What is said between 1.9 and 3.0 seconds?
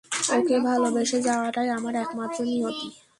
একমাত্র নিয়তি!